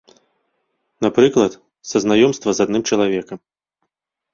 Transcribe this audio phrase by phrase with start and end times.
[1.07, 1.53] Напрыклад,
[1.91, 3.37] са знаёмства з адным чалавекам.